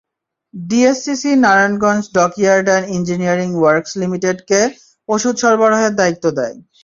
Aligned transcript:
DSCC 0.53 1.31
Narayanganj 1.43 2.03
dockyard 2.17 2.67
and 2.69 2.87
engineering 2.97 3.49
works 3.55 3.91
লিমিটেডকে 4.01 4.59
ওষুধ 5.09 5.35
সরবরাহের 5.43 5.93
দায়িত্ব 5.99 6.25
দেয়। 6.37 6.55